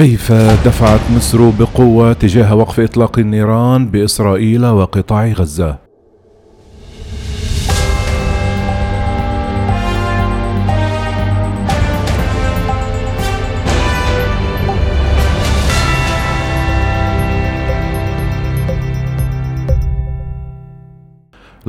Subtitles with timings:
[0.00, 5.89] كيف دفعت مصر بقوة تجاه وقف إطلاق النيران بإسرائيل وقطاع غزة؟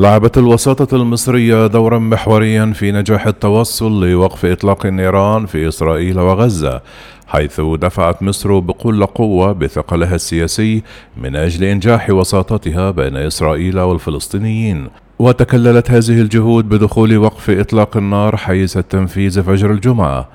[0.01, 6.81] لعبت الوساطة المصرية دورا محوريا في نجاح التوصل لوقف إطلاق النيران في إسرائيل وغزة
[7.27, 10.83] حيث دفعت مصر بكل قوة بثقلها السياسي
[11.17, 14.87] من أجل إنجاح وساطتها بين إسرائيل والفلسطينيين.
[15.19, 20.27] وتكللت هذه الجهود بدخول وقف إطلاق النار حيز التنفيذ فجر الجمعة.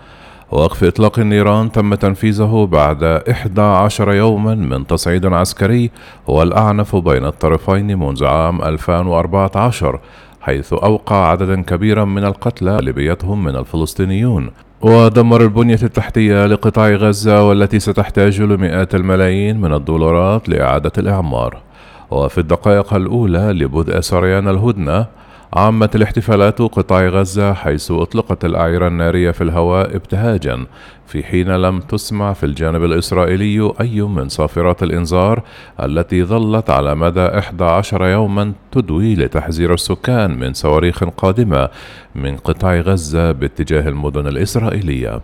[0.51, 5.91] وقف إطلاق النيران تم تنفيذه بعد 11 يوما من تصعيد عسكري
[6.31, 10.01] هو الأعنف بين الطرفين منذ عام 2014
[10.41, 14.51] حيث أوقع عددا كبيرا من القتلى غالبيتهم من الفلسطينيون.
[14.81, 21.59] ودمر البنية التحتية لقطاع غزة والتي ستحتاج لمئات الملايين من الدولارات لإعادة الإعمار.
[22.11, 25.07] وفي الدقائق الأولى لبدء سريان الهدنة
[25.55, 30.67] عامت الاحتفالات قطاع غزة حيث أطلقت الأعيرة النارية في الهواء ابتهاجا
[31.07, 35.43] في حين لم تسمع في الجانب الإسرائيلي أي من صافرات الإنذار
[35.83, 41.69] التي ظلت على مدى 11 يوما تدوي لتحذير السكان من صواريخ قادمة
[42.15, 45.21] من قطاع غزة باتجاه المدن الإسرائيلية.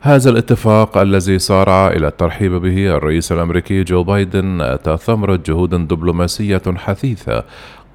[0.00, 6.62] هذا الاتفاق الذي سارع إلى الترحيب به الرئيس الأمريكي جو بايدن أتى ثمرة جهود دبلوماسية
[6.76, 7.44] حثيثة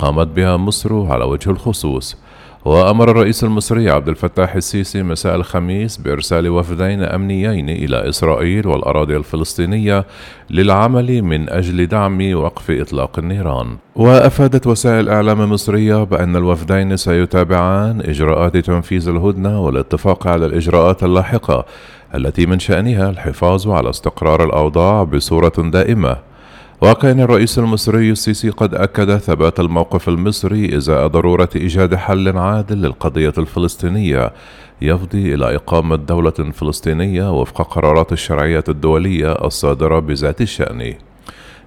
[0.03, 2.17] قامت بها مصر على وجه الخصوص
[2.65, 10.05] وأمر الرئيس المصري عبد الفتاح السيسي مساء الخميس بإرسال وفدين أمنيين إلى إسرائيل والأراضي الفلسطينية
[10.49, 13.77] للعمل من أجل دعم وقف إطلاق النيران.
[13.95, 21.65] وأفادت وسائل إعلام مصرية بأن الوفدين سيتابعان إجراءات تنفيذ الهدنة والاتفاق على الإجراءات اللاحقة
[22.15, 26.32] التي من شأنها الحفاظ على استقرار الأوضاع بصورة دائمة
[26.83, 33.33] وكان الرئيس المصري السيسي قد أكد ثبات الموقف المصري إزاء ضرورة إيجاد حل عادل للقضية
[33.37, 34.33] الفلسطينية
[34.81, 40.93] يفضي إلى إقامة دولة فلسطينية وفق قرارات الشرعية الدولية الصادرة بذات الشأن.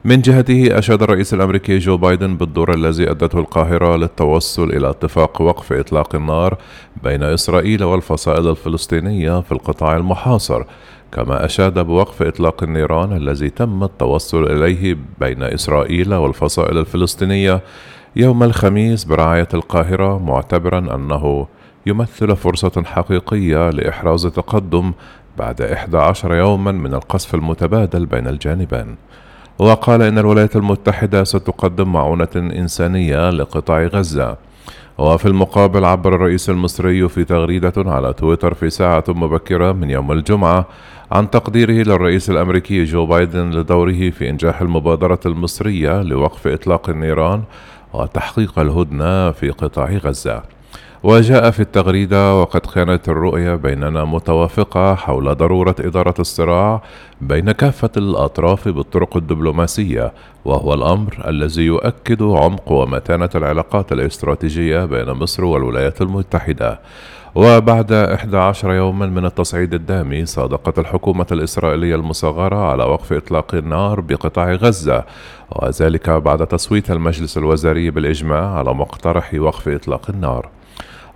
[0.06, 5.72] من جهته أشاد الرئيس الأمريكي جو بايدن بالدور الذي أدته القاهرة للتوصل إلى اتفاق وقف
[5.72, 6.58] إطلاق النار
[7.02, 10.64] بين إسرائيل والفصائل الفلسطينية في القطاع المحاصر.
[11.12, 17.60] كما أشاد بوقف إطلاق النيران الذي تم التوصل إليه بين إسرائيل والفصائل الفلسطينية
[18.16, 21.46] يوم الخميس برعاية القاهرة معتبرا أنه
[21.86, 24.92] يمثل فرصة حقيقية لإحراز تقدم
[25.38, 28.96] بعد 11 يوما من القصف المتبادل بين الجانبين.
[29.58, 34.36] وقال إن الولايات المتحدة ستقدم معونة إنسانية لقطاع غزة.
[34.98, 40.66] وفي المقابل عبر الرئيس المصري في تغريدة على تويتر في ساعة مبكرة من يوم الجمعة
[41.12, 47.42] عن تقديره للرئيس الأمريكي جو بايدن لدوره في إنجاح المبادرة المصرية لوقف إطلاق النيران
[47.92, 50.55] وتحقيق الهدنة في قطاع غزة.
[51.06, 56.82] وجاء في التغريدة وقد كانت الرؤية بيننا متوافقة حول ضرورة إدارة الصراع
[57.20, 60.12] بين كافة الأطراف بالطرق الدبلوماسية
[60.44, 66.80] وهو الأمر الذي يؤكد عمق ومتانة العلاقات الاستراتيجية بين مصر والولايات المتحدة.
[67.34, 74.52] وبعد 11 يوما من التصعيد الدامي صادقت الحكومة الإسرائيلية المصغرة على وقف إطلاق النار بقطاع
[74.52, 75.04] غزة
[75.50, 80.55] وذلك بعد تصويت المجلس الوزاري بالإجماع على مقترح وقف إطلاق النار.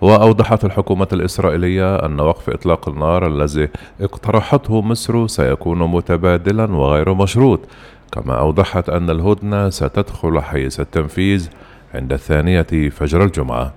[0.01, 3.69] وأوضحت الحكومة الإسرائيلية أن وقف إطلاق النار الذي
[4.01, 7.59] اقترحته مصر سيكون متبادلا وغير مشروط.
[8.11, 11.49] كما أوضحت أن الهدنة ستدخل حيز التنفيذ
[11.93, 13.73] عند الثانية فجر الجمعة.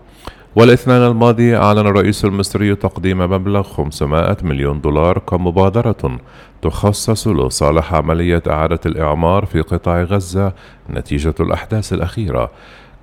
[0.56, 6.18] والاثنين الماضي أعلن الرئيس المصري تقديم مبلغ 500 مليون دولار كمبادرة
[6.62, 10.52] تخصص لصالح عملية إعادة الإعمار في قطاع غزة
[10.90, 12.50] نتيجة الأحداث الأخيرة.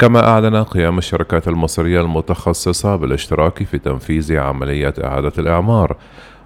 [0.01, 5.95] كما أعلن قيام الشركات المصرية المتخصصة بالاشتراك في تنفيذ عملية إعادة الإعمار.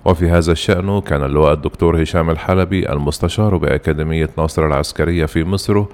[0.06, 5.86] وفي هذا الشأن كان اللواء الدكتور هشام الحلبي المستشار بأكاديمية ناصر العسكرية في مصر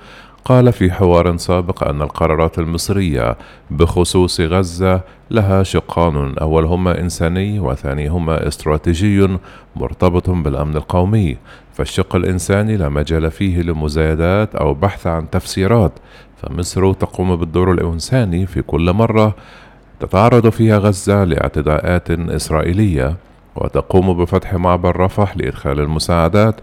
[0.46, 3.38] قال في حوار سابق أن القرارات المصرية
[3.72, 9.38] بخصوص غزة لها شقان أولهما إنساني وثانيهما استراتيجي
[9.76, 11.38] مرتبط بالأمن القومي.
[11.74, 15.92] فالشق الإنساني لا مجال فيه لمزايدات أو بحث عن تفسيرات
[16.42, 19.36] فمصر تقوم بالدور الإنساني في كل مرة
[20.00, 23.16] تتعرض فيها غزة لاعتداءات إسرائيلية
[23.56, 26.56] وتقوم بفتح معبر رفح لإدخال المساعدات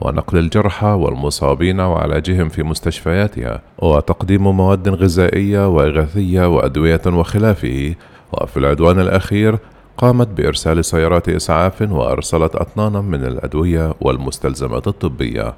[0.00, 7.94] ونقل الجرحى والمصابين وعلاجهم في مستشفياتها وتقديم مواد غذائية وإغاثية وأدوية وخلافه.
[8.32, 9.58] وفي العدوان الأخير
[9.98, 15.54] قامت بإرسال سيارات إسعاف وأرسلت أطنانا من الأدوية والمستلزمات الطبية.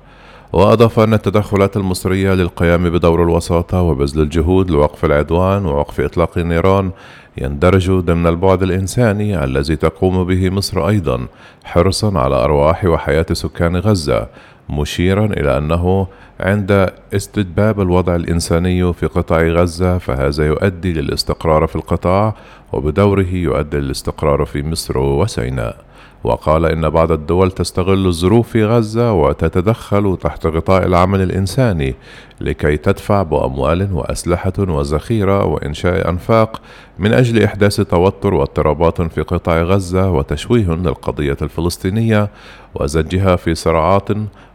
[0.53, 6.91] وأضاف أن التدخلات المصرية للقيام بدور الوساطة وبذل الجهود لوقف العدوان ووقف إطلاق النيران
[7.39, 11.27] يندرج ضمن البعد الإنساني الذي تقوم به مصر أيضا
[11.65, 14.27] حرصا على أرواح وحياة سكان غزة
[14.71, 16.07] مشيرا إلى أنه
[16.41, 22.35] عند استتباب الوضع الإنساني في قطاع غزة فهذا يؤدي للاستقرار في القطاع
[22.73, 25.88] وبدوره يؤدي للاستقرار في مصر وسيناء.
[26.25, 31.95] وقال إن بعض الدول تستغل الظروف في غزة وتتدخل تحت غطاء العمل الإنساني
[32.41, 36.61] لكي تدفع بأموال وأسلحة وذخيرة وإنشاء أنفاق
[36.99, 42.31] من أجل إحداث توتر واضطرابات في قطاع غزة وتشويه للقضية الفلسطينية
[42.75, 44.09] وزجها في صراعات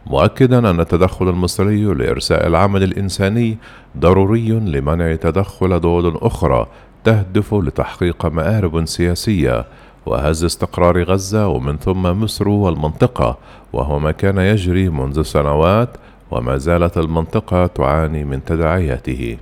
[0.06, 3.58] مؤكدا أن التدخل المصري لإرساء العمل الإنساني
[3.98, 6.66] ضروري لمنع تدخل دول أخرى
[7.04, 9.64] تهدف لتحقيق مآرب سياسية
[10.06, 13.38] وهز استقرار غزة ومن ثم مصر والمنطقة
[13.72, 15.88] وهو ما كان يجري منذ سنوات
[16.30, 19.36] وما زالت المنطقة تعاني من تداعياته.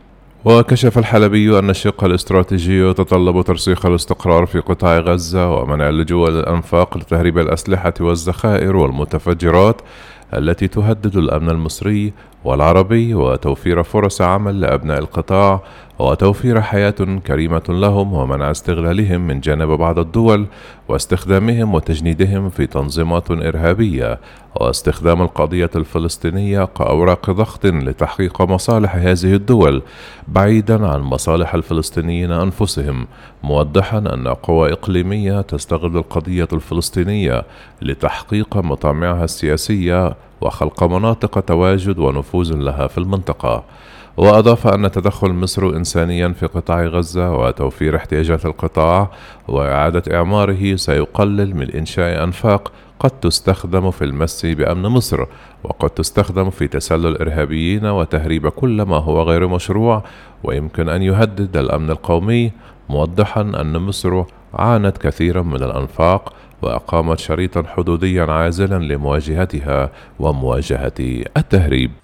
[0.44, 7.38] وكشف الحلبي أن الشق الاستراتيجي يتطلب ترسيخ الاستقرار في قطاع غزة ومنع اللجوء للأنفاق لتهريب
[7.38, 9.80] الأسلحة والذخائر والمتفجرات
[10.34, 12.12] التي تهدد الأمن المصري
[12.44, 15.60] والعربي وتوفير فرص عمل لأبناء القطاع
[15.98, 20.46] وتوفير حياة كريمة لهم ومنع استغلالهم من جانب بعض الدول
[20.88, 24.20] واستخدامهم وتجنيدهم في تنظيمات إرهابية
[24.56, 29.82] واستخدام القضية الفلسطينية كأوراق ضغط لتحقيق مصالح هذه الدول
[30.28, 33.06] بعيدا عن مصالح الفلسطينيين أنفسهم
[33.42, 37.42] موضحا أن قوى إقليمية تستغل القضية الفلسطينية
[37.82, 43.64] لتحقيق مطامعها السياسية وخلق مناطق تواجد ونفوذ لها في المنطقة.
[44.16, 49.10] وأضاف أن تدخل مصر إنسانيا في قطاع غزة وتوفير احتياجات القطاع
[49.48, 55.24] وإعادة إعماره سيقلل من إنشاء أنفاق قد تستخدم في المس بأمن مصر
[55.64, 60.04] وقد تستخدم في تسلل الإرهابيين وتهريب كل ما هو غير مشروع.
[60.44, 62.52] ويمكن أن يهدد الأمن القومي
[62.88, 64.24] موضحا أن مصر
[64.54, 72.01] عانت كثيرا من الأنفاق وأقامت شريطا حدوديا عازلا لمواجهتها ومواجهة التهريب.